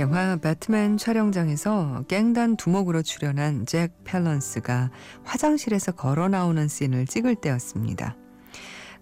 영화 0.00 0.34
배트맨 0.36 0.96
촬영장에서 0.96 2.04
깽단 2.08 2.56
두목으로 2.56 3.02
출연한 3.02 3.66
잭 3.66 3.92
팰런스가 4.02 4.90
화장실에서 5.24 5.92
걸어 5.92 6.26
나오는 6.26 6.66
씬을 6.68 7.04
찍을 7.04 7.34
때였습니다. 7.34 8.16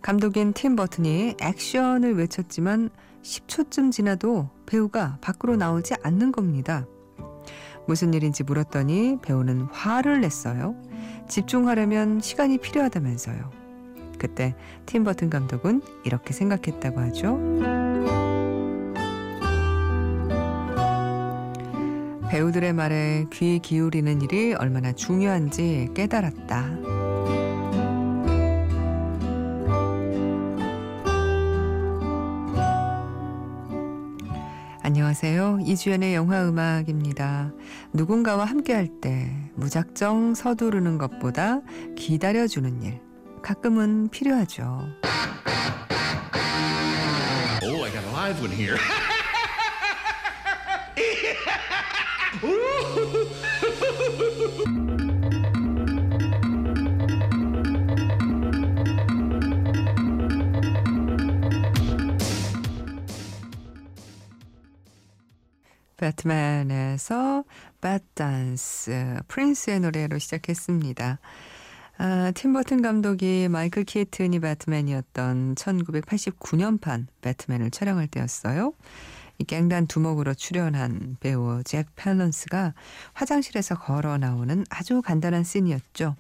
감독인 0.03 0.53
팀 0.53 0.75
버튼이 0.75 1.37
액션을 1.41 2.17
외쳤지만 2.17 2.91
10초쯤 3.23 3.93
지나도 3.93 4.51
배우가 4.67 5.19
밖으로 5.21 5.55
나오지 5.55 5.95
않는 6.03 6.33
겁니다. 6.33 6.85
무슨 7.87 8.13
일인지 8.13 8.43
물었더니 8.43 9.19
배우는 9.23 9.69
화를 9.71 10.21
냈어요. 10.21 10.75
집중하려면 11.29 12.21
시간이 12.21 12.59
필요하다면서요. 12.59 13.53
그때 14.19 14.57
팀 14.85 15.05
버튼 15.05 15.31
감독은 15.31 15.81
이렇게 16.05 16.33
생각했다고 16.33 16.99
하죠. 16.99 17.88
배우들의 22.29 22.75
말에 22.75 23.25
귀 23.33 23.59
기울이는 23.59 24.21
일이 24.21 24.53
얼마나 24.53 24.93
중요한지 24.93 25.89
깨달았다. 25.95 26.59
안녕하세요. 34.83 35.61
이주연의 35.65 36.15
영화 36.15 36.47
음악입니다. 36.47 37.53
누군가와 37.95 38.45
함께할 38.45 38.89
때 39.01 39.31
무작정 39.55 40.35
서두르는 40.35 40.99
것보다 40.99 41.63
기다려주는 41.97 42.83
일 42.83 43.01
가끔은 43.43 44.09
필요하죠. 44.11 44.83
Oh, 47.63 47.85
배트맨에서 65.97 67.45
배댄스 67.81 69.17
프린스의 69.29 69.81
노래로 69.81 70.19
시작했습니다. 70.19 71.19
아, 71.99 72.31
팀버튼 72.33 72.83
감독이 72.83 73.49
마이클 73.49 73.83
키에튼이 73.83 74.39
배트맨이었던 74.39 75.57
1989년판 75.57 77.07
배트맨을 77.21 77.73
촬영할 77.73 78.07
때였어요. 78.07 78.73
이 79.39 79.45
갱단 79.45 79.87
두목으로 79.87 80.35
출연한 80.35 81.17
배우 81.21 81.63
잭 81.65 81.95
팰런스가 81.95 82.75
화장실에서 83.13 83.77
걸어 83.79 84.19
나오는 84.19 84.65
아주 84.69 85.01
간단한 85.01 85.45
씬이었죠. 85.45 86.17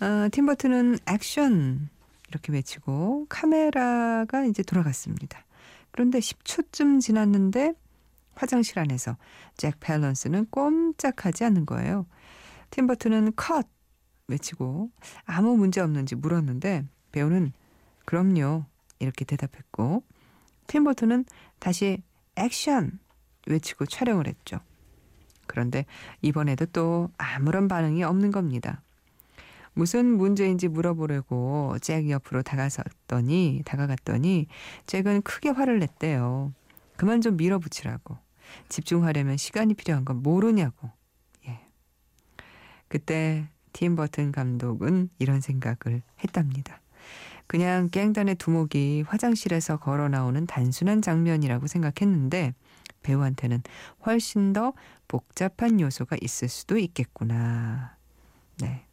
어, 0.00 0.28
팀버튼은 0.32 0.98
액션 1.08 1.88
이렇게 2.28 2.52
외치고 2.52 3.26
카메라가 3.28 4.44
이제 4.44 4.62
돌아갔습니다. 4.64 5.44
그런데 5.92 6.18
10초쯤 6.18 7.00
지났는데 7.00 7.74
화장실 8.34 8.80
안에서 8.80 9.16
잭 9.56 9.78
팰런스는 9.78 10.46
꼼짝하지 10.50 11.44
않는 11.44 11.64
거예요. 11.64 12.06
팀버튼은 12.70 13.34
컷 13.36 13.66
외치고 14.26 14.90
아무 15.24 15.56
문제 15.56 15.80
없는지 15.80 16.16
물었는데 16.16 16.84
배우는 17.12 17.52
그럼요 18.04 18.64
이렇게 18.98 19.24
대답했고 19.24 20.02
팀버튼은 20.66 21.24
다시 21.60 22.02
액션 22.36 22.98
외치고 23.46 23.86
촬영을 23.86 24.26
했죠. 24.26 24.60
그런데 25.46 25.86
이번에도 26.22 26.66
또 26.66 27.10
아무런 27.16 27.68
반응이 27.68 28.02
없는 28.02 28.32
겁니다. 28.32 28.82
무슨 29.72 30.06
문제인지 30.06 30.68
물어보려고 30.68 31.76
잭 31.82 32.08
옆으로 32.08 32.42
다가섰더니 32.42 33.62
다가갔더니 33.66 34.46
잭은 34.86 35.22
크게 35.22 35.50
화를 35.50 35.78
냈대요. 35.78 36.52
그만 36.96 37.20
좀 37.20 37.36
밀어붙이라고. 37.36 38.16
집중하려면 38.68 39.36
시간이 39.36 39.74
필요한 39.74 40.04
건 40.04 40.22
모르냐고. 40.22 40.90
예. 41.46 41.60
그때 42.88 43.48
팀 43.72 43.96
버튼 43.96 44.32
감독은 44.32 45.10
이런 45.18 45.42
생각을 45.42 46.02
했답니다. 46.24 46.80
그냥 47.46 47.88
깽단의 47.90 48.36
두목이 48.36 49.04
화장실에서 49.06 49.78
걸어 49.78 50.08
나오는 50.08 50.46
단순한 50.46 51.02
장면이라고 51.02 51.66
생각했는데 51.66 52.54
배우한테는 53.02 53.62
훨씬 54.04 54.52
더 54.52 54.72
복잡한 55.08 55.80
요소가 55.80 56.16
있을 56.20 56.48
수도 56.48 56.76
있겠구나. 56.76 57.96
네. 58.60 58.84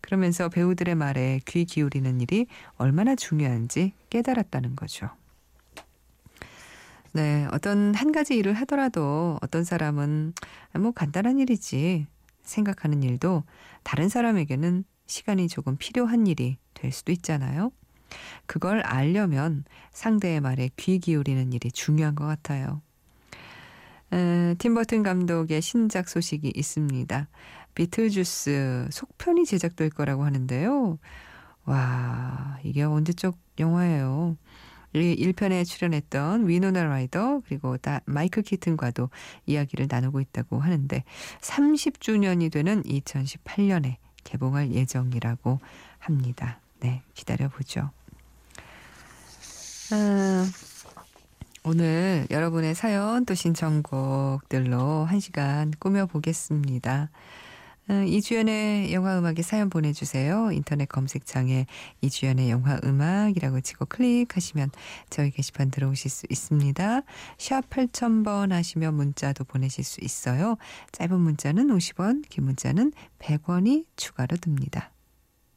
그러면서 0.00 0.48
배우들의 0.48 0.94
말에 0.94 1.40
귀 1.46 1.64
기울이는 1.64 2.20
일이 2.20 2.46
얼마나 2.76 3.14
중요한지 3.14 3.92
깨달았다는 4.10 4.76
거죠. 4.76 5.10
네, 7.12 7.48
어떤 7.50 7.94
한 7.94 8.12
가지 8.12 8.36
일을 8.36 8.52
하더라도 8.52 9.38
어떤 9.40 9.64
사람은 9.64 10.34
뭐 10.74 10.92
간단한 10.92 11.38
일이지 11.38 12.06
생각하는 12.42 13.02
일도 13.02 13.42
다른 13.82 14.10
사람에게는 14.10 14.84
시간이 15.06 15.48
조금 15.48 15.76
필요한 15.76 16.26
일이 16.26 16.58
될 16.74 16.92
수도 16.92 17.12
있잖아요. 17.12 17.72
그걸 18.46 18.80
알려면 18.80 19.64
상대의 19.92 20.40
말에 20.40 20.70
귀 20.76 20.98
기울이는 20.98 21.52
일이 21.52 21.70
중요한 21.70 22.14
것 22.14 22.26
같아요. 22.26 22.82
에, 24.12 24.54
팀버튼 24.58 25.02
감독의 25.02 25.60
신작 25.60 26.08
소식이 26.08 26.52
있습니다. 26.54 27.28
비틀주스 27.74 28.88
속편이 28.90 29.44
제작될 29.44 29.90
거라고 29.90 30.24
하는데요. 30.24 30.98
와, 31.64 32.58
이게 32.62 32.82
언제적 32.82 33.36
영화예요. 33.58 34.36
1편에 34.94 35.66
출연했던 35.66 36.48
위노나 36.48 36.84
라이더 36.84 37.42
그리고 37.46 37.76
다 37.76 38.00
마이클 38.06 38.42
키튼과도 38.42 39.10
이야기를 39.44 39.88
나누고 39.90 40.20
있다고 40.20 40.58
하는데 40.58 41.04
30주년이 41.40 42.50
되는 42.50 42.82
2018년에 42.82 43.96
개봉할 44.24 44.72
예정이라고 44.72 45.60
합니다. 45.98 46.60
네, 46.80 47.02
기다려보죠. 47.14 47.90
아, 49.92 50.46
오늘 51.62 52.26
여러분의 52.30 52.74
사연 52.74 53.24
또 53.24 53.34
신청곡들로 53.34 55.04
한 55.04 55.20
시간 55.20 55.72
꾸며보겠습니다. 55.78 57.10
아, 57.88 58.02
이주연의 58.02 58.92
영화 58.92 59.16
음악에 59.16 59.42
사연 59.42 59.70
보내주세요. 59.70 60.50
인터넷 60.50 60.88
검색창에 60.88 61.66
이주연의 62.00 62.50
영화 62.50 62.80
음악이라고 62.82 63.60
치고 63.60 63.86
클릭하시면 63.86 64.72
저희 65.08 65.30
게시판 65.30 65.70
들어오실 65.70 66.10
수 66.10 66.26
있습니다. 66.28 67.02
샵 67.38 67.70
8000번 67.70 68.50
하시면 68.50 68.94
문자도 68.94 69.44
보내실 69.44 69.84
수 69.84 70.00
있어요. 70.02 70.56
짧은 70.90 71.16
문자는 71.18 71.68
50원, 71.68 72.28
긴 72.28 72.44
문자는 72.46 72.92
100원이 73.20 73.86
추가로 73.94 74.36
듭니다. 74.38 74.90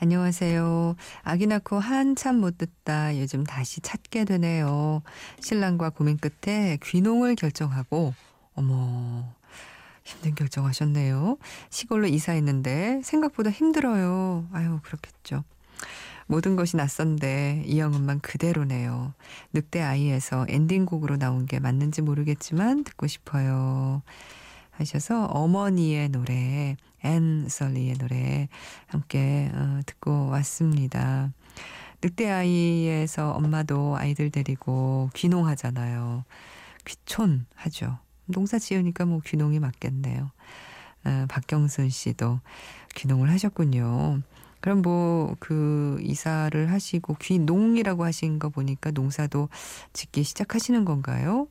안녕하세요. 0.00 0.94
아기 1.24 1.48
낳고 1.48 1.80
한참 1.80 2.36
못 2.36 2.56
듣다 2.56 3.18
요즘 3.18 3.42
다시 3.42 3.80
찾게 3.80 4.26
되네요. 4.26 5.02
신랑과 5.40 5.90
고민 5.90 6.16
끝에 6.18 6.78
귀농을 6.84 7.34
결정하고 7.34 8.14
어머 8.54 9.34
힘든 10.04 10.36
결정하셨네요. 10.36 11.36
시골로 11.70 12.06
이사했는데 12.06 13.00
생각보다 13.02 13.50
힘들어요. 13.50 14.46
아유 14.52 14.78
그렇겠죠. 14.84 15.42
모든 16.28 16.54
것이 16.54 16.76
낯선데 16.76 17.64
이영음만 17.66 18.20
그대로네요. 18.20 19.14
늑대 19.52 19.82
아이에서 19.82 20.46
엔딩곡으로 20.48 21.16
나온 21.16 21.46
게 21.46 21.58
맞는지 21.58 22.02
모르겠지만 22.02 22.84
듣고 22.84 23.08
싶어요. 23.08 24.02
하셔서 24.78 25.26
어머니의 25.26 26.08
노래, 26.08 26.76
앤 27.02 27.46
설리의 27.48 27.94
노래 27.94 28.48
함께 28.86 29.50
어, 29.52 29.80
듣고 29.86 30.28
왔습니다. 30.28 31.32
늑대 32.02 32.30
아이에서 32.30 33.32
엄마도 33.32 33.96
아이들 33.96 34.30
데리고 34.30 35.10
귀농하잖아요. 35.14 36.24
귀촌 36.84 37.46
하죠. 37.56 37.98
농사 38.26 38.58
지으니까 38.58 39.04
뭐 39.04 39.20
귀농이 39.24 39.58
맞겠네요. 39.58 40.30
어, 41.04 41.26
박경순 41.28 41.90
씨도 41.90 42.40
귀농을 42.94 43.30
하셨군요. 43.30 44.22
그럼 44.60 44.82
뭐 44.82 45.34
그 45.38 45.98
이사를 46.02 46.70
하시고 46.70 47.14
귀농이라고 47.14 48.04
하신 48.04 48.38
거 48.38 48.48
보니까 48.48 48.90
농사도 48.90 49.48
짓기 49.92 50.22
시작하시는 50.22 50.84
건가요? 50.84 51.48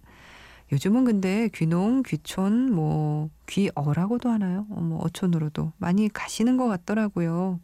요즘은 0.72 1.06
근데 1.06 1.50
귀농, 1.54 2.04
귀촌, 2.06 2.74
뭐 2.74 3.30
귀어라고도 3.48 4.30
하나요? 4.30 4.66
어, 4.70 4.82
뭐 4.82 5.04
어촌으로도 5.06 5.74
많이 5.78 6.10
가시는 6.10 6.58
것 6.58 6.68
같더라고요. 6.68 7.60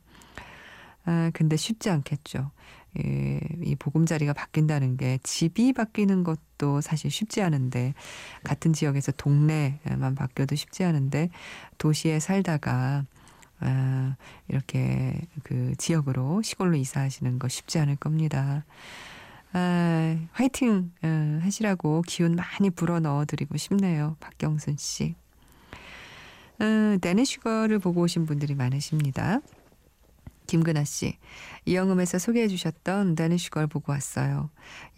아, 1.06 1.32
근데 1.34 1.58
쉽지 1.58 1.90
않겠죠. 1.90 2.52
예, 3.04 3.40
이 3.64 3.76
보금자리가 3.76 4.34
바뀐다는 4.34 4.98
게 4.98 5.20
집이 5.24 5.74
바뀌는 5.74 6.24
것도 6.24 6.80
사실 6.80 7.10
쉽지 7.10 7.42
않은데 7.42 7.94
같은 8.44 8.72
지역에서 8.72 9.12
동네만 9.14 10.16
바뀌어도 10.16 10.56
쉽지 10.56 10.84
않은데 10.84 11.30
도시에 11.78 12.20
살다가 12.20 13.04
아, 13.60 14.16
이렇게 14.48 15.20
그 15.44 15.74
지역으로 15.78 16.42
시골로 16.42 16.76
이사하시는 16.76 17.40
거 17.40 17.48
쉽지 17.48 17.80
않을 17.80 17.96
겁니다. 17.96 18.64
아, 19.54 20.18
화이팅 20.32 20.92
어, 21.04 21.40
하시라고 21.42 22.02
기운 22.08 22.36
많이 22.36 22.70
불어 22.70 23.00
넣어드리고 23.00 23.58
싶네요. 23.58 24.18
박경순 24.20 24.78
씨. 24.78 25.16
어, 26.60 26.98
데니슈거를 27.00 27.80
보고 27.80 28.02
오신 28.02 28.26
분들이 28.26 28.56
많으십니다. 28.56 29.40
김근아 30.48 30.84
씨, 30.84 31.18
이영음에서 31.66 32.20
소개해 32.20 32.48
주셨던 32.48 33.16
데니슈걸 33.16 33.68
보고 33.68 33.92
왔어요. 33.92 34.50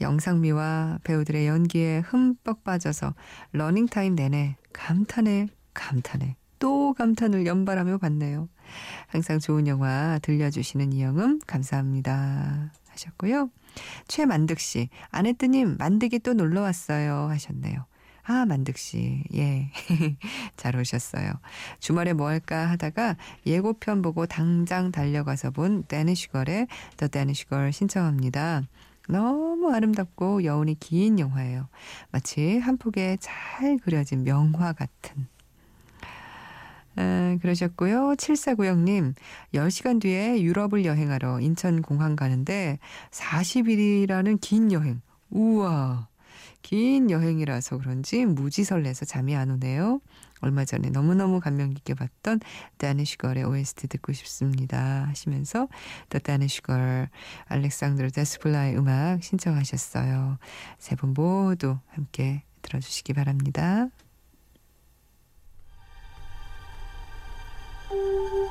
영상미와 0.01 0.99
배우들의 1.03 1.47
연기에 1.47 1.99
흠뻑 1.99 2.63
빠져서 2.63 3.13
러닝타임 3.51 4.15
내내 4.15 4.55
감탄해, 4.73 5.47
감탄해, 5.73 6.35
또 6.59 6.93
감탄을 6.93 7.45
연발하며 7.45 7.99
봤네요. 7.99 8.49
항상 9.07 9.39
좋은 9.39 9.67
영화 9.67 10.17
들려주시는 10.23 10.93
이영음 10.93 11.39
감사합니다. 11.45 12.71
하셨고요. 12.89 13.49
최만득 14.07 14.59
씨, 14.59 14.89
아내 15.09 15.33
뜨님 15.33 15.77
만득이 15.77 16.19
또 16.19 16.33
놀러 16.33 16.61
왔어요 16.61 17.27
하셨네요. 17.29 17.85
아, 18.27 18.45
만득 18.45 18.77
씨. 18.77 19.23
예. 19.35 19.69
잘 20.57 20.75
오셨어요. 20.75 21.31
주말에 21.79 22.13
뭐 22.13 22.27
할까 22.27 22.65
하다가 22.71 23.17
예고편 23.45 24.01
보고 24.01 24.25
당장 24.25 24.91
달려가서 24.91 25.51
본 25.51 25.83
데니시걸의 25.87 26.67
더 26.97 27.07
데니시걸 27.07 27.71
신청합니다. 27.71 28.63
너무 29.07 29.71
아름답고 29.71 30.43
여운이 30.43 30.79
긴 30.79 31.19
영화예요. 31.19 31.67
마치 32.11 32.57
한 32.57 32.77
폭에 32.77 33.17
잘 33.19 33.77
그려진 33.77 34.23
명화 34.23 34.73
같은. 34.73 35.27
아, 36.97 37.37
그러셨고요. 37.41 38.15
7490님, 38.17 39.13
10시간 39.53 39.99
뒤에 40.01 40.41
유럽을 40.41 40.85
여행하러 40.85 41.41
인천공항 41.41 42.15
가는데 42.15 42.79
40일이라는 43.11 44.39
긴 44.41 44.71
여행. 44.71 45.01
우와. 45.29 46.07
긴 46.61 47.11
여행이라서 47.11 47.77
그런지 47.77 48.25
무지 48.25 48.63
설레서 48.63 49.05
잠이 49.05 49.35
안 49.35 49.51
오네요. 49.51 49.99
얼마 50.41 50.65
전에 50.65 50.89
너무너무 50.89 51.39
감명 51.39 51.69
깊게 51.73 51.93
봤던 51.93 52.39
다니시걸의 52.77 53.43
OST 53.43 53.87
듣고 53.87 54.13
싶습니다. 54.13 55.05
하시면서 55.07 55.67
더 56.09 56.19
다니시걸 56.19 57.09
알렉산드로 57.45 58.09
데스플라의 58.09 58.77
음악 58.77 59.23
신청하셨어요. 59.23 60.37
세 60.79 60.95
분 60.95 61.13
모두 61.13 61.77
함께 61.89 62.43
들어주시기 62.63 63.13
바랍니다. 63.13 63.89
Música 67.89 68.44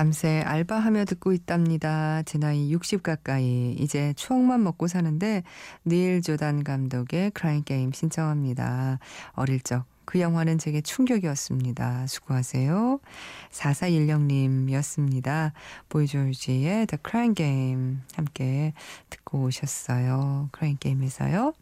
밤새 0.00 0.40
알바하며 0.46 1.04
듣고 1.04 1.34
있답니다. 1.34 2.22
제 2.22 2.38
나이 2.38 2.72
60 2.72 3.02
가까이. 3.02 3.76
이제 3.78 4.14
추억만 4.16 4.62
먹고 4.62 4.88
사는데 4.88 5.42
닐 5.84 6.22
조단 6.22 6.64
감독의 6.64 7.32
크라잉 7.32 7.64
게임 7.64 7.92
신청합니다. 7.92 8.98
어릴 9.34 9.60
적 9.60 9.84
그 10.10 10.18
영화는 10.18 10.58
제게 10.58 10.80
충격이었습니다. 10.80 12.08
수고하세요. 12.08 12.98
4416님이었습니다. 13.52 15.52
보이조지의 15.88 16.86
The 16.86 16.98
Crying 17.08 17.36
Game 17.36 17.98
함께 18.16 18.72
듣고 19.08 19.44
오셨어요. 19.44 20.48
크라잉 20.50 20.78
게임에서요. 20.80 21.52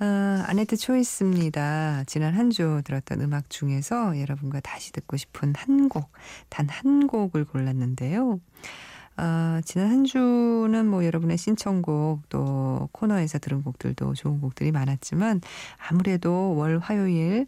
아, 0.00 0.44
아네트 0.46 0.76
초이스입니다. 0.76 2.04
지난 2.06 2.34
한 2.34 2.50
주 2.50 2.80
들었던 2.84 3.20
음악 3.20 3.50
중에서 3.50 4.18
여러분과 4.20 4.60
다시 4.60 4.92
듣고 4.92 5.16
싶은 5.16 5.54
한 5.56 5.88
곡, 5.88 6.10
단 6.48 6.68
한 6.68 7.06
곡을 7.06 7.44
골랐는데요. 7.44 8.40
아, 9.16 9.60
지난 9.64 9.90
한 9.90 10.04
주는 10.04 10.86
뭐 10.86 11.04
여러분의 11.04 11.36
신청곡 11.38 12.28
또 12.28 12.88
코너에서 12.92 13.38
들은 13.40 13.62
곡들도 13.64 14.14
좋은 14.14 14.40
곡들이 14.40 14.70
많았지만 14.72 15.40
아무래도 15.88 16.54
월 16.54 16.78
화요일 16.78 17.46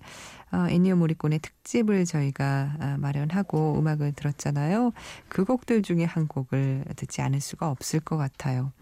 어, 0.52 0.66
애니오 0.68 0.96
모리콘의 0.96 1.38
특집을 1.38 2.04
저희가 2.04 2.76
아, 2.80 2.96
마련하고 2.98 3.78
음악을 3.78 4.12
들었잖아요. 4.12 4.92
그 5.28 5.44
곡들 5.44 5.82
중에 5.82 6.04
한 6.04 6.26
곡을 6.26 6.84
듣지 6.96 7.22
않을 7.22 7.40
수가 7.40 7.70
없을 7.70 8.00
것 8.00 8.16
같아요. 8.16 8.72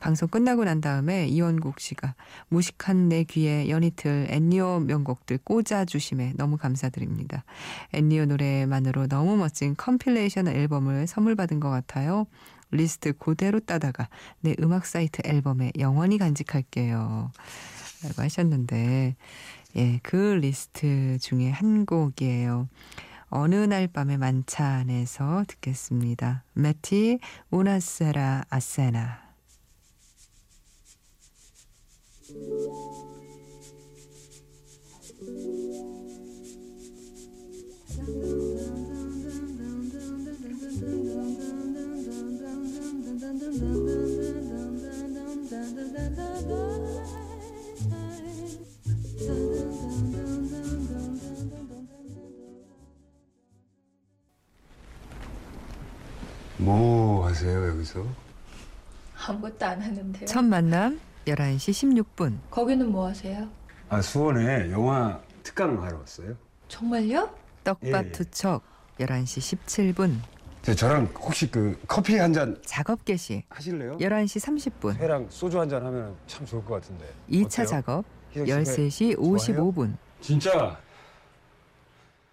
방송 0.00 0.28
끝나고 0.28 0.64
난 0.64 0.80
다음에 0.80 1.26
이원국 1.26 1.80
씨가 1.80 2.14
무식한 2.48 3.08
내 3.08 3.24
귀에 3.24 3.68
연이틀 3.68 4.26
앤니오 4.30 4.80
명곡들 4.80 5.38
꽂아주심에 5.42 6.34
너무 6.36 6.56
감사드립니다. 6.56 7.44
엔니오 7.92 8.26
노래만으로 8.26 9.08
너무 9.08 9.36
멋진 9.36 9.74
컴필레이션 9.76 10.48
앨범을 10.48 11.06
선물 11.06 11.34
받은 11.34 11.60
것 11.60 11.70
같아요. 11.70 12.26
리스트 12.70 13.12
그대로 13.12 13.60
따다가 13.60 14.08
내 14.40 14.54
음악 14.60 14.86
사이트 14.86 15.22
앨범에 15.24 15.72
영원히 15.78 16.18
간직할게요. 16.18 17.30
라고 18.02 18.22
하셨는데, 18.22 19.16
예, 19.76 20.00
그 20.02 20.16
리스트 20.16 21.18
중에 21.20 21.50
한 21.50 21.86
곡이에요. 21.86 22.68
어느 23.28 23.54
날 23.54 23.88
밤의 23.88 24.18
만찬에서 24.18 25.44
듣겠습니다. 25.48 26.44
Metti 26.54 27.18
una 27.50 27.90
sera 27.90 28.44
a 28.50 28.62
cena. 28.62 29.25
뭐 56.58 57.26
하세요 57.26 57.68
여기서? 57.68 58.04
아무것도 59.14 59.64
안 59.64 59.80
하는데요. 59.80 60.26
첫 60.26 60.42
만남 60.42 60.98
11시 61.26 62.04
16분. 62.16 62.38
거기는 62.50 62.90
뭐 62.90 63.08
하세요? 63.08 63.48
아 63.88 64.00
수원에 64.00 64.70
영화 64.70 65.20
특강 65.42 65.82
하러 65.82 65.98
왔어요. 65.98 66.34
정말요? 66.68 67.28
떡밥 67.64 67.84
예, 68.04 68.08
예. 68.08 68.12
투척 68.12 68.62
11시 68.98 69.58
17분. 69.94 70.16
저 70.62 70.74
저랑 70.74 71.06
혹시 71.18 71.48
그 71.50 71.78
커피 71.86 72.16
한 72.16 72.32
잔 72.32 72.60
작업 72.64 73.04
개시 73.04 73.44
하실래요? 73.48 73.98
11시 73.98 74.40
30분. 74.80 74.96
회랑 74.96 75.26
소주 75.30 75.60
한 75.60 75.68
잔 75.68 75.84
하면 75.84 76.14
참 76.26 76.46
좋을 76.46 76.64
것 76.64 76.74
같은데. 76.74 77.04
2차 77.30 77.46
어때요? 77.62 77.66
작업 77.66 78.04
희석 78.32 78.46
씨회 78.46 79.14
13시 79.14 79.16
55분. 79.18 79.96
진짜? 80.20 80.78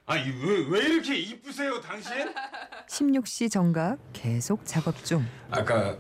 아니 0.06 0.24
왜, 0.30 0.66
왜 0.70 0.80
이렇게 0.88 1.18
이쁘세요 1.18 1.80
당신? 1.82 2.12
16시 2.88 3.50
정각 3.52 3.98
계속 4.14 4.64
작업 4.66 5.04
중. 5.04 5.24
아까 5.52 5.96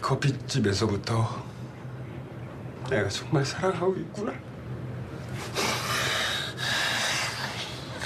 커피집에서부터 0.00 1.44
내가 2.90 3.08
정말 3.08 3.44
사랑하고 3.44 3.94
있구나. 3.96 4.32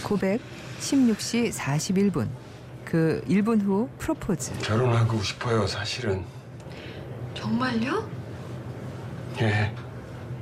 고백 0.03 0.41
16시 0.81 1.53
41분. 1.53 2.29
그 2.85 3.23
1분 3.29 3.63
후 3.63 3.89
프로포즈. 3.99 4.59
결혼하고 4.61 5.23
싶어요 5.23 5.67
사실은. 5.67 6.25
정말요? 7.35 8.09
예. 9.41 9.73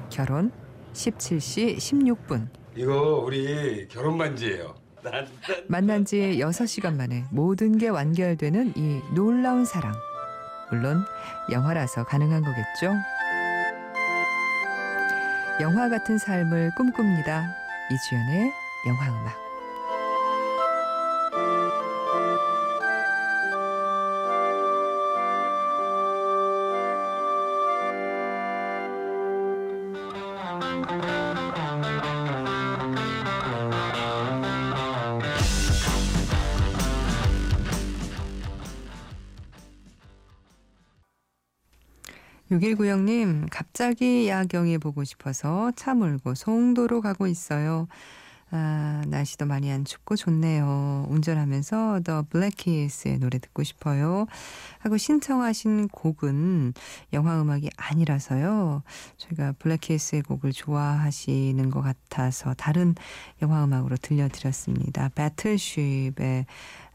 결혼 0.09 0.51
17시 0.95 1.77
16분. 1.77 2.49
이거 2.77 3.23
우리 3.25 3.87
결혼 3.89 4.17
반지예요. 4.17 4.75
만난 5.69 6.05
지 6.05 6.39
6시간 6.41 6.95
만에 6.97 7.25
모든 7.31 7.77
게 7.79 7.89
완결되는 7.89 8.73
이 8.77 9.01
놀라운 9.15 9.65
사랑. 9.65 9.93
물론 10.71 11.05
영화라서 11.51 12.05
가능한 12.05 12.43
거겠죠. 12.43 12.95
영화 15.61 15.89
같은 15.89 16.19
삶을 16.19 16.71
꿈꿉니다. 16.77 17.53
이주연의 17.91 18.53
영화 18.87 19.09
음악. 19.09 19.48
육일구영님, 42.51 43.49
갑자기 43.51 44.29
야경이 44.29 44.79
보고 44.79 45.05
싶어서 45.05 45.71
차 45.77 45.95
몰고 45.95 46.35
송도로 46.35 47.03
가고 47.03 47.27
있어요. 47.27 47.89
아, 48.51 49.03
날씨도 49.07 49.45
많이 49.47 49.71
안 49.71 49.85
춥고 49.85 50.17
좋네요. 50.17 51.07
운전하면서 51.09 52.01
더 52.05 52.25
블랙키스의 52.31 53.19
노래 53.19 53.39
듣고 53.39 53.63
싶어요. 53.63 54.27
하고 54.79 54.97
신청하신 54.97 55.89
곡은 55.89 56.73
영화 57.13 57.41
음악이 57.41 57.71
아니라서요. 57.77 58.83
저희가 59.19 59.53
블랙키스의 59.59 60.23
곡을 60.23 60.53
좋아하시는 60.53 61.71
것 61.71 61.83
같아서 61.83 62.55
다른 62.55 62.95
영화 63.43 63.65
음악으로 63.65 63.97
들려드렸습니다. 63.97 65.11
배틀쉽의 65.11 66.47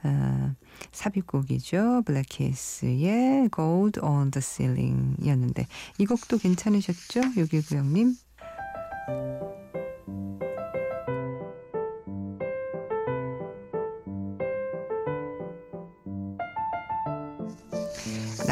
어, 0.05 0.55
삽입곡이죠. 0.91 2.01
블랙키스의 2.05 3.49
Gold 3.53 3.99
on 4.01 4.31
the 4.31 4.41
Ceiling 4.41 5.15
이었는데 5.21 5.67
이 5.99 6.05
곡도 6.05 6.39
괜찮으셨죠? 6.39 7.21
6196님. 7.21 8.15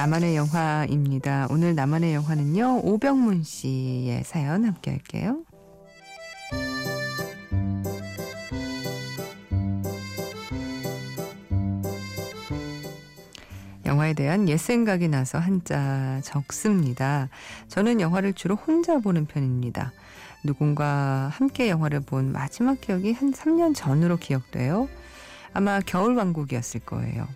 나만의 0.02 0.36
영화입니다. 0.36 1.46
오늘 1.52 1.76
나만의 1.76 2.16
영화는요. 2.16 2.80
오병문 2.86 3.44
씨의 3.44 4.24
사연 4.24 4.66
함께 4.66 4.90
할게요. 4.90 5.44
영화에 13.86 14.16
대한 14.16 14.50
옛 14.50 14.58
생각이 14.58 15.08
나서 15.08 15.38
한자 15.38 16.20
적습니다. 16.24 17.30
저는 17.68 18.02
영화를 18.02 18.34
주로 18.34 18.56
혼자 18.56 18.98
보는 18.98 19.28
편입니다. 19.28 19.94
누군가 20.44 21.30
함께 21.32 21.70
영화를 21.70 22.00
본 22.00 22.32
마지막 22.32 22.82
기억이 22.82 23.14
한 23.14 23.34
3년 23.34 23.76
전으로 23.76 24.18
기억돼요. 24.18 24.90
아마 25.54 25.80
겨울왕국이었을 25.80 26.80
거예요. 26.80 27.28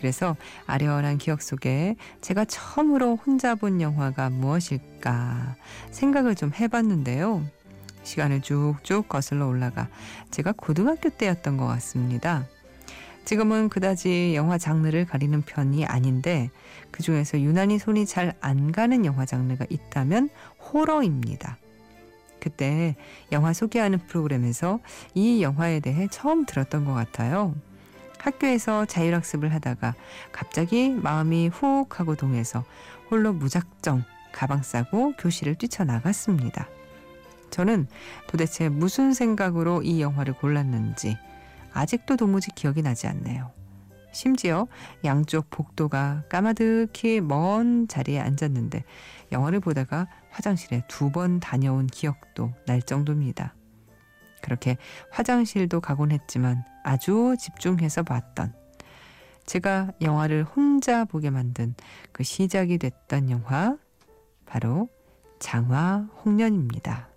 그래서 0.00 0.36
아련한 0.66 1.18
기억 1.18 1.42
속에 1.42 1.96
제가 2.22 2.46
처음으로 2.46 3.16
혼자 3.16 3.54
본 3.54 3.80
영화가 3.80 4.30
무엇일까 4.30 5.56
생각을 5.90 6.34
좀 6.34 6.52
해봤는데요. 6.58 7.44
시간을 8.02 8.40
쭉쭉 8.40 9.08
거슬러 9.08 9.46
올라가 9.46 9.88
제가 10.30 10.54
고등학교 10.56 11.10
때였던 11.10 11.58
것 11.58 11.66
같습니다. 11.66 12.46
지금은 13.26 13.68
그다지 13.68 14.34
영화 14.34 14.56
장르를 14.56 15.04
가리는 15.04 15.42
편이 15.42 15.84
아닌데 15.84 16.50
그 16.90 17.02
중에서 17.02 17.38
유난히 17.40 17.78
손이 17.78 18.06
잘 18.06 18.34
안 18.40 18.72
가는 18.72 19.04
영화 19.04 19.26
장르가 19.26 19.66
있다면 19.68 20.30
호러입니다. 20.72 21.58
그때 22.40 22.96
영화 23.32 23.52
소개하는 23.52 23.98
프로그램에서 23.98 24.80
이 25.14 25.42
영화에 25.42 25.80
대해 25.80 26.08
처음 26.10 26.46
들었던 26.46 26.86
것 26.86 26.94
같아요. 26.94 27.54
학교에서 28.22 28.84
자율학습을 28.84 29.52
하다가 29.54 29.94
갑자기 30.32 30.90
마음이 30.90 31.48
훅 31.48 31.98
하고 31.98 32.14
동해서 32.16 32.64
홀로 33.10 33.32
무작정 33.32 34.04
가방 34.32 34.62
싸고 34.62 35.14
교실을 35.18 35.56
뛰쳐나갔습니다. 35.56 36.68
저는 37.50 37.88
도대체 38.28 38.68
무슨 38.68 39.12
생각으로 39.12 39.82
이 39.82 40.00
영화를 40.00 40.34
골랐는지 40.34 41.18
아직도 41.72 42.16
도무지 42.16 42.50
기억이 42.54 42.82
나지 42.82 43.06
않네요. 43.08 43.50
심지어 44.12 44.66
양쪽 45.04 45.50
복도가 45.50 46.24
까마득히 46.28 47.20
먼 47.20 47.86
자리에 47.88 48.20
앉았는데 48.20 48.84
영화를 49.32 49.60
보다가 49.60 50.08
화장실에 50.30 50.82
두 50.88 51.10
번 51.10 51.40
다녀온 51.40 51.86
기억도 51.86 52.52
날 52.66 52.82
정도입니다. 52.82 53.54
그렇게 54.42 54.76
화장실도 55.10 55.80
가곤 55.80 56.12
했지만 56.12 56.64
아주 56.84 57.36
집중해서 57.38 58.02
봤던 58.02 58.54
제가 59.46 59.92
영화를 60.00 60.44
혼자 60.44 61.04
보게 61.04 61.30
만든 61.30 61.74
그 62.12 62.22
시작이 62.22 62.78
됐던 62.78 63.30
영화 63.30 63.76
바로 64.46 64.88
장화 65.40 66.08
홍련입니다. 66.24 67.09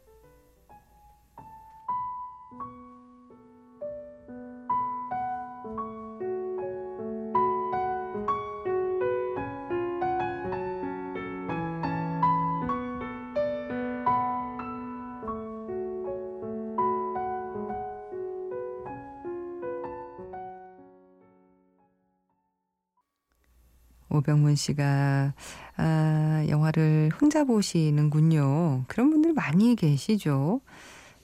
오병문 24.13 24.55
씨가 24.55 25.33
아, 25.77 26.45
영화를 26.47 27.09
혼자 27.19 27.43
보시는군요. 27.43 28.85
그런 28.87 29.09
분들 29.09 29.33
많이 29.33 29.75
계시죠. 29.75 30.61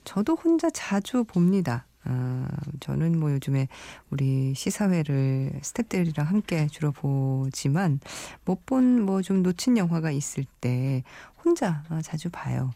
저도 0.04 0.34
혼자 0.34 0.68
자주 0.70 1.24
봅니다. 1.24 1.86
아, 2.04 2.48
저는 2.80 3.18
뭐 3.20 3.30
요즘에 3.32 3.68
우리 4.10 4.54
시사회를 4.54 5.52
스탭들이랑 5.62 6.24
함께 6.24 6.66
주로 6.68 6.90
보지만 6.92 8.00
못 8.44 8.66
본 8.66 9.02
뭐 9.02 9.22
좀 9.22 9.42
놓친 9.42 9.76
영화가 9.76 10.10
있을 10.10 10.44
때 10.60 11.02
혼자 11.44 11.84
아, 11.88 12.02
자주 12.02 12.28
봐요. 12.30 12.70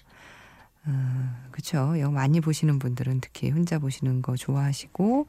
아, 0.87 1.47
그쵸. 1.51 1.99
영화 1.99 2.21
많이 2.21 2.41
보시는 2.41 2.79
분들은 2.79 3.21
특히 3.23 3.51
혼자 3.51 3.79
보시는 3.79 4.21
거 4.23 4.37
좋아하시고 4.37 5.27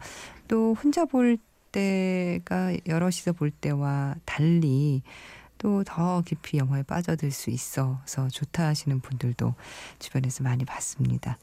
또 0.50 0.74
혼자 0.76 1.06
볼 1.06 1.38
때가 1.76 2.74
여럿이서 2.88 3.34
볼 3.34 3.52
때와 3.52 4.16
달리 4.26 5.04
또 5.58 5.84
더 5.84 6.22
깊이 6.22 6.58
영화에 6.58 6.84
빠져들 6.84 7.32
수 7.32 7.50
있어서 7.50 8.28
좋다 8.30 8.68
하시는 8.68 9.00
분들도 9.00 9.54
주변에서 10.00 10.44
많이 10.44 10.66
봤습니다. 10.66 11.38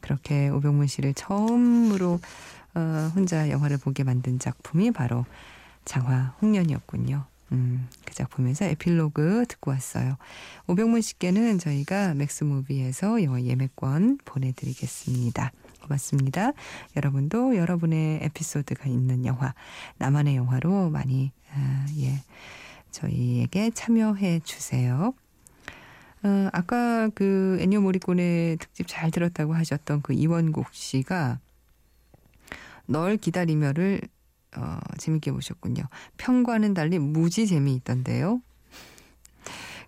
그렇게 0.00 0.48
오병문 0.48 0.86
씨를 0.86 1.14
처음으로 1.14 2.20
어, 2.74 3.10
혼자 3.14 3.50
영화를 3.50 3.78
보게 3.78 4.04
만든 4.04 4.38
작품이 4.38 4.90
바로 4.90 5.24
장화 5.84 6.36
홍련이었군요. 6.42 7.24
음, 7.52 7.88
그 8.04 8.14
작품에서 8.14 8.64
에필로그 8.66 9.44
듣고 9.48 9.70
왔어요. 9.70 10.16
오병문 10.66 11.00
씨께는 11.00 11.58
저희가 11.58 12.14
맥스무비에서 12.14 13.22
영화 13.22 13.42
예매권 13.42 14.18
보내드리겠습니다. 14.24 15.52
고맙습니다. 15.84 16.52
여러분도 16.96 17.56
여러분의 17.56 18.20
에피소드가 18.22 18.88
있는 18.88 19.26
영화, 19.26 19.54
나만의 19.98 20.36
영화로 20.36 20.90
많이, 20.90 21.32
아, 21.52 21.86
예, 21.98 22.22
저희에게 22.90 23.70
참여해 23.70 24.40
주세요. 24.44 25.14
어, 26.22 26.48
아까 26.52 27.08
그 27.14 27.58
엔니오 27.60 27.82
모리꼬네 27.82 28.56
특집 28.56 28.86
잘 28.88 29.10
들었다고 29.10 29.54
하셨던 29.54 30.00
그 30.02 30.14
이원곡 30.14 30.68
씨가 30.72 31.38
널 32.86 33.16
기다리며를 33.16 34.00
어, 34.56 34.78
재밌게 34.98 35.32
보셨군요. 35.32 35.82
평과는 36.16 36.74
달리 36.74 36.98
무지 36.98 37.46
재미있던데요. 37.46 38.40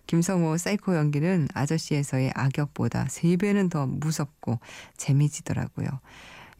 김성오 0.07 0.57
사이코 0.57 0.95
연기는 0.95 1.47
아저씨에서의 1.53 2.31
악역보다 2.35 3.05
3배는 3.05 3.69
더 3.69 3.85
무섭고 3.85 4.59
재미지더라고요. 4.97 5.87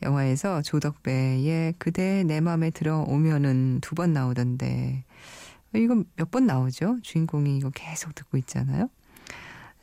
영화에서 0.04 0.62
조덕배의 0.62 1.74
그대 1.80 2.24
내 2.24 2.40
맘에 2.40 2.70
들어오면은 2.70 3.80
두 3.82 3.96
번 3.96 4.14
나오던데 4.14 5.04
이거 5.74 6.04
몇 6.16 6.30
번 6.32 6.46
나오죠? 6.46 7.00
주인공이 7.02 7.58
이거 7.58 7.70
계속 7.74 8.14
듣고 8.14 8.38
있잖아요. 8.38 8.90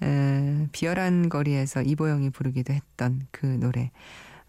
에, 0.02 0.68
비열한 0.72 1.28
거리에서 1.28 1.82
이보영이 1.82 2.30
부르기도 2.30 2.72
했던 2.72 3.26
그 3.30 3.46
노래. 3.46 3.90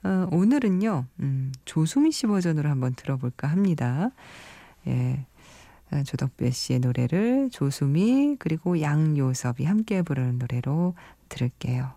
어, 0.03 0.27
오늘은요, 0.31 1.05
음, 1.21 1.51
조수미 1.65 2.11
씨 2.11 2.27
버전으로 2.27 2.69
한번 2.69 2.93
들어볼까 2.95 3.47
합니다. 3.47 4.11
예. 4.87 5.25
어, 5.91 6.03
조덕배 6.03 6.51
씨의 6.51 6.79
노래를 6.79 7.49
조수미 7.51 8.37
그리고 8.39 8.81
양요섭이 8.81 9.65
함께 9.65 10.01
부르는 10.01 10.39
노래로 10.39 10.95
들을게요. 11.29 11.93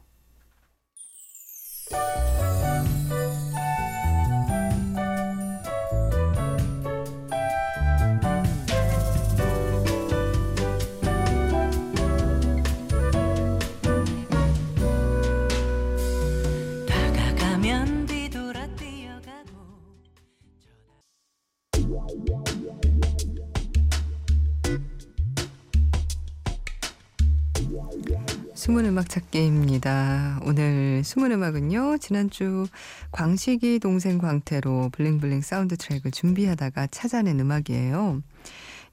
숨은 28.68 28.84
음악 28.84 29.08
찾기입니다. 29.08 30.40
오늘 30.44 31.02
숨은 31.02 31.32
음악은요, 31.32 31.96
지난주 32.02 32.66
광식이 33.12 33.78
동생 33.78 34.18
광태로 34.18 34.90
블링블링 34.92 35.40
사운드 35.40 35.78
트랙을 35.78 36.10
준비하다가 36.10 36.88
찾아낸 36.88 37.40
음악이에요. 37.40 38.22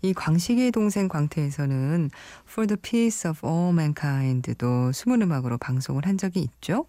이 0.01 0.13
광식이 0.13 0.71
동생 0.71 1.09
광태에서는 1.09 2.09
For 2.49 2.67
the 2.67 2.77
Peace 2.81 3.29
of 3.29 3.45
All 3.45 3.73
Mankind도 3.73 4.93
숨은 4.93 5.21
음악으로 5.23 5.57
방송을 5.57 6.05
한 6.05 6.17
적이 6.17 6.47
있죠. 6.47 6.85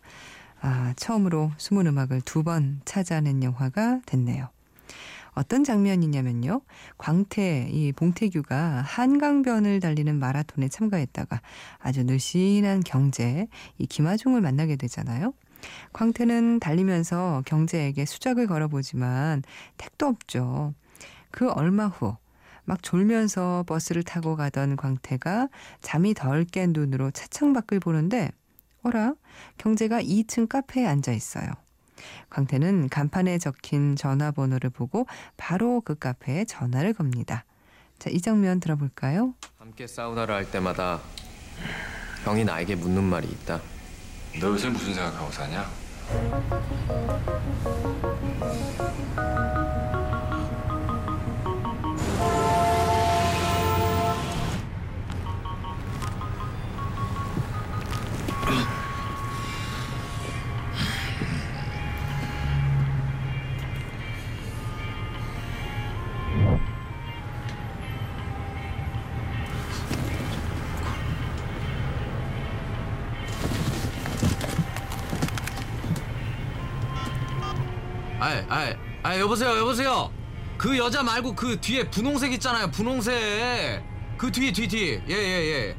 아, 0.61 0.95
처음으로 0.95 1.51
숨은 1.57 1.89
음악을 1.89 2.21
두 2.21 2.45
번 2.45 2.83
찾아낸 2.85 3.43
영화가 3.43 4.03
됐네요. 4.07 4.49
어떤 5.37 5.65
장면이냐면요. 5.65 6.63
광태, 6.97 7.69
이 7.71 7.93
봉태규가 7.93 8.83
한강변을 8.87 9.81
달리는 9.81 10.19
마라톤에 10.19 10.69
참가했다가 10.69 11.43
아주 11.79 12.05
늘씬한 12.05 12.81
경제, 12.81 13.47
이 13.79 13.87
김하중을 13.87 14.41
만나게 14.41 14.77
되잖아요. 14.77 15.35
광태는 15.93 16.59
달리면서 16.59 17.43
경제에게 17.45 18.07
수작을 18.07 18.47
걸어보지만 18.47 19.43
택도 19.77 20.07
없죠. 20.07 20.75
그 21.31 21.51
얼마 21.51 21.87
후, 21.87 22.17
막 22.65 22.83
졸면서 22.83 23.65
버스를 23.67 24.03
타고 24.03 24.37
가던 24.37 24.77
광태가 24.77 25.49
잠이 25.83 26.15
덜 26.15 26.45
깬 26.45 26.73
눈으로 26.73 27.11
차창 27.11 27.53
밖을 27.53 27.79
보는데, 27.79 28.31
어라? 28.83 29.15
경제가 29.59 30.01
2층 30.01 30.49
카페에 30.49 30.87
앉아 30.87 31.13
있어요. 31.13 31.51
광태는 32.31 32.89
간판에 32.89 33.39
적힌 33.39 33.97
전화번호를 33.97 34.71
보고 34.71 35.07
바로 35.37 35.81
그 35.81 35.95
카페에 35.95 36.45
전화를 36.45 36.95
겁니다. 36.95 37.45
자, 37.99 38.11
이 38.11 38.21
장면 38.21 38.61
들어볼까요? 38.61 39.35
함께 39.59 39.87
사우나를 39.87 40.35
할 40.35 40.51
때마다 40.51 41.01
형이 42.25 42.45
나에게 42.45 42.75
묻는 42.75 43.03
말이 43.05 43.29
있다. 43.29 43.61
너 44.41 44.49
요새 44.49 44.69
무슨 44.69 44.95
생각하고 44.95 45.31
사냐? 45.31 45.67
아이, 78.19 78.45
아이, 78.49 78.75
아이, 79.03 79.21
여보세요, 79.21 79.57
여보세요. 79.59 80.11
그 80.57 80.79
여자 80.79 81.03
말고 81.03 81.35
그 81.35 81.61
뒤에 81.61 81.85
분홍색 81.91 82.33
있잖아요, 82.35 82.71
분홍색. 82.71 83.85
그 84.17 84.33
뒤에, 84.33 84.53
뒤, 84.53 84.67
뒤. 84.67 85.03
예, 85.09 85.15
예, 85.15 85.17
예. 85.17 85.77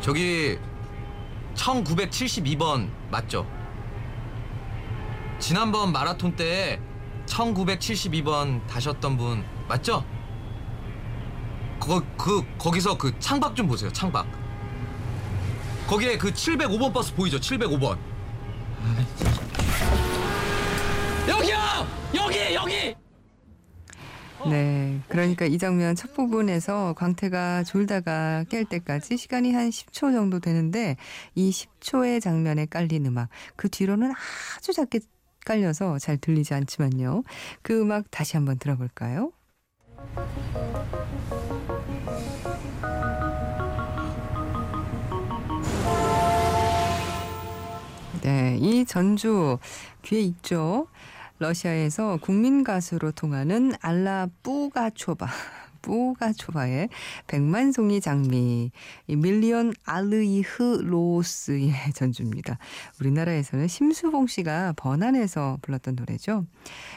저기 0.00 0.58
1972번 1.54 2.88
맞죠? 3.10 3.46
지난번 5.38 5.92
마라톤 5.92 6.36
때 6.36 6.80
1972번 7.26 8.66
다셨던 8.66 9.16
분 9.16 9.44
맞죠? 9.68 10.04
거, 11.78 12.02
그 12.16 12.42
거기서 12.56 12.96
그 12.96 13.18
창밖 13.18 13.54
좀 13.54 13.66
보세요. 13.66 13.92
창밖. 13.92 14.45
거기에 15.86 16.18
그 16.18 16.32
705번 16.32 16.92
버스 16.92 17.14
보이죠? 17.14 17.38
705번. 17.38 17.96
여기요! 21.28 21.56
여기! 22.14 22.54
여기! 22.54 22.94
네. 24.48 25.00
그러니까 25.08 25.44
이 25.46 25.58
장면 25.58 25.94
첫 25.94 26.12
부분에서 26.14 26.94
광태가 26.94 27.64
졸다가 27.64 28.44
깰 28.48 28.68
때까지 28.68 29.16
시간이 29.16 29.52
한 29.52 29.70
10초 29.70 30.12
정도 30.12 30.40
되는데 30.40 30.96
이 31.34 31.50
10초의 31.50 32.20
장면에 32.20 32.66
깔린 32.66 33.06
음악 33.06 33.28
그 33.56 33.68
뒤로는 33.68 34.12
아주 34.56 34.72
작게 34.72 35.00
깔려서 35.44 35.98
잘 35.98 36.18
들리지 36.18 36.54
않지만요. 36.54 37.22
그 37.62 37.80
음악 37.80 38.10
다시 38.10 38.36
한번 38.36 38.58
들어볼까요? 38.58 39.32
네, 48.26 48.58
이 48.60 48.84
전주 48.84 49.56
귀에 50.02 50.18
익죠. 50.18 50.88
러시아에서 51.38 52.16
국민 52.20 52.64
가수로 52.64 53.12
통하는 53.12 53.72
알라 53.80 54.26
뿌가초바. 54.42 55.28
뿌가초바의 55.86 56.88
백만송이 57.28 58.00
장미, 58.00 58.72
이 59.06 59.16
миллион 59.16 59.72
алых 59.84 60.82
роз의 60.82 61.72
전주입니다. 61.94 62.58
우리나라에서는 63.00 63.68
심수봉 63.68 64.26
씨가 64.26 64.74
번안해서 64.76 65.58
불렀던 65.62 65.94
노래죠. 65.94 66.44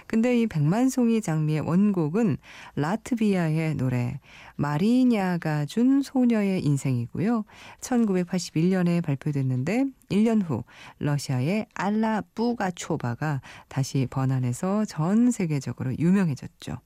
근데 0.07 0.41
이 0.41 0.47
백만송이 0.47 1.21
장미의 1.21 1.61
원곡은 1.61 2.37
라트비아의 2.75 3.75
노래 3.75 4.19
마리냐가 4.55 5.65
준 5.65 6.01
소녀의 6.01 6.65
인생이고요. 6.65 7.45
1981년에 7.81 9.03
발표됐는데 9.03 9.85
1년 10.09 10.41
후 10.43 10.63
러시아의 10.97 11.67
알라 11.75 12.23
뿌가초바가 12.33 13.41
다시 13.67 14.07
번안해서 14.09 14.85
전 14.85 15.29
세계적으로 15.29 15.95
유명해졌죠. 15.97 16.79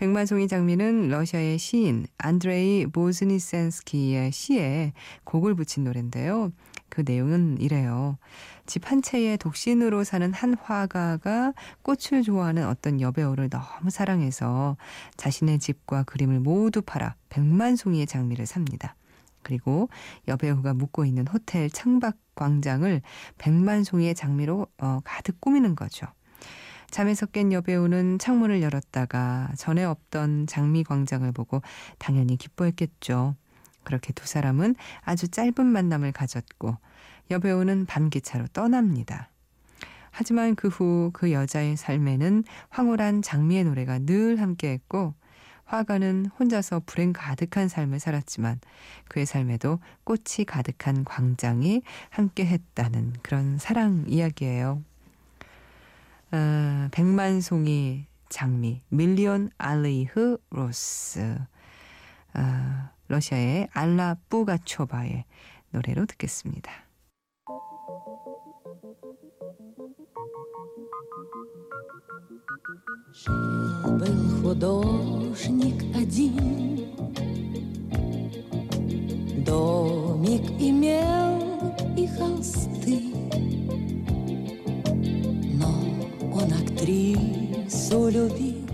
백만송이 0.00 0.48
장미는 0.48 1.08
러시아의 1.08 1.58
시인 1.58 2.06
안드레이 2.16 2.86
보즈니센스키의 2.86 4.32
시에 4.32 4.94
곡을 5.24 5.54
붙인 5.54 5.84
노래인데요. 5.84 6.52
그 6.88 7.02
내용은 7.04 7.58
이래요. 7.60 8.16
집 8.64 8.90
한 8.90 9.02
채에 9.02 9.36
독신으로 9.36 10.04
사는 10.04 10.32
한 10.32 10.54
화가가 10.54 11.52
꽃을 11.82 12.22
좋아하는 12.24 12.66
어떤 12.66 13.02
여배우를 13.02 13.50
너무 13.50 13.90
사랑해서 13.90 14.78
자신의 15.18 15.58
집과 15.58 16.04
그림을 16.04 16.40
모두 16.40 16.80
팔아 16.80 17.14
백만 17.28 17.76
송이의 17.76 18.06
장미를 18.06 18.46
삽니다. 18.46 18.96
그리고 19.42 19.90
여배우가 20.28 20.72
묵고 20.72 21.04
있는 21.04 21.26
호텔 21.26 21.68
창밖 21.68 22.16
광장을 22.34 23.02
백만 23.36 23.84
송이의 23.84 24.14
장미로 24.14 24.66
어, 24.78 25.00
가득 25.04 25.42
꾸미는 25.42 25.76
거죠. 25.76 26.06
잠에서 26.90 27.26
깬 27.26 27.52
여배우는 27.52 28.18
창문을 28.18 28.62
열었다가 28.62 29.50
전에 29.56 29.84
없던 29.84 30.46
장미 30.46 30.84
광장을 30.84 31.30
보고 31.32 31.62
당연히 31.98 32.36
기뻐했겠죠. 32.36 33.36
그렇게 33.84 34.12
두 34.12 34.26
사람은 34.26 34.74
아주 35.02 35.28
짧은 35.28 35.64
만남을 35.66 36.12
가졌고 36.12 36.76
여배우는 37.30 37.86
밤기차로 37.86 38.48
떠납니다. 38.48 39.30
하지만 40.10 40.54
그 40.54 40.68
후그 40.68 41.32
여자의 41.32 41.76
삶에는 41.76 42.44
황홀한 42.68 43.22
장미의 43.22 43.64
노래가 43.64 43.98
늘 44.00 44.40
함께했고 44.40 45.14
화가는 45.64 46.26
혼자서 46.38 46.82
불행 46.84 47.12
가득한 47.12 47.68
삶을 47.68 48.00
살았지만 48.00 48.58
그의 49.08 49.24
삶에도 49.24 49.78
꽃이 50.02 50.44
가득한 50.46 51.04
광장이 51.04 51.82
함께했다는 52.10 53.14
그런 53.22 53.56
사랑 53.56 54.04
이야기예요. 54.08 54.82
아, 56.31 56.89
백만송이 56.91 58.07
장미, 58.29 58.81
밀리온 58.89 59.49
알리흐 59.57 60.37
로스, 60.49 61.39
아, 62.33 62.91
러시아의 63.07 63.69
알라 63.71 64.17
뿌가초바의 64.29 65.25
노래로 65.71 66.05
듣겠습니다. 66.07 66.71
Был 73.97 74.41
художник 74.41 75.81
один, 75.95 76.35
Домик 79.45 80.43
имел 80.59 81.75
и 81.95 82.05
холсты, 82.07 83.08
он 86.49 86.51
актрису 86.53 88.09
любил. 88.09 88.65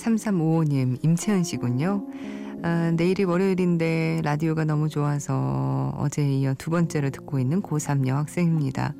3355님, 0.00 0.98
임채은 1.02 1.44
씨군요. 1.44 2.06
아, 2.67 2.89
내일이 2.89 3.25
월요일인데 3.25 4.21
라디오가 4.23 4.65
너무 4.65 4.89
좋아서 4.89 5.93
어제에 5.99 6.33
이어 6.39 6.55
두 6.55 6.71
번째로 6.71 7.11
듣고 7.11 7.37
있는 7.37 7.61
고3 7.61 8.07
여학생입니다. 8.07 8.95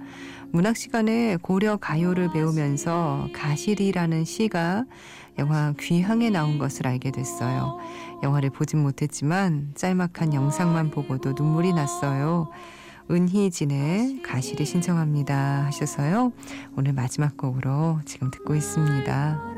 문학 0.52 0.78
시간에 0.78 1.36
고려 1.38 1.76
가요를 1.76 2.32
배우면서 2.32 3.30
가실이라는 3.34 4.24
시가 4.24 4.86
영화 5.40 5.74
귀향에 5.80 6.30
나온 6.30 6.60
것을 6.60 6.86
알게 6.86 7.10
됐어요. 7.10 7.80
영화를 8.22 8.52
보진 8.52 8.84
못했지만 8.84 9.72
짤막한 9.74 10.36
영상만 10.36 10.92
보고도 10.92 11.34
눈물이 11.36 11.74
났어요. 11.74 12.52
은희진의 13.10 14.22
가실이 14.22 14.64
신청합니다 14.64 15.66
하셔서요. 15.66 16.34
오늘 16.78 16.94
마지막 16.94 17.36
곡으로 17.36 18.00
지금 18.06 18.30
듣고 18.30 18.54
있습니다. 18.54 19.56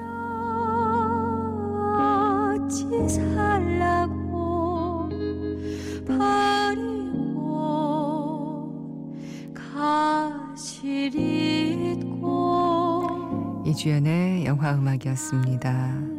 주연의 13.77 14.43
영화 14.45 14.73
음악이었습니다. 14.73 16.16